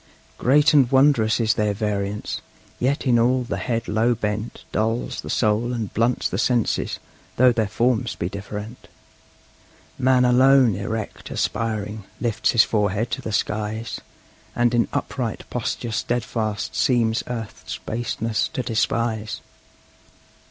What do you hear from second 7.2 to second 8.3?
though their forms be